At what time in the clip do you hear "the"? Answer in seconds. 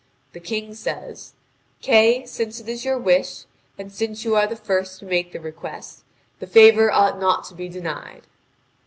0.33-0.39, 4.47-4.55, 5.31-5.39, 6.39-6.47